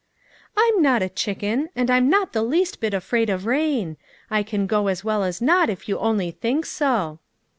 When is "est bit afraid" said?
2.73-3.29